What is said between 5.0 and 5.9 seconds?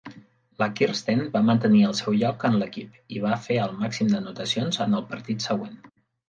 el partit següent.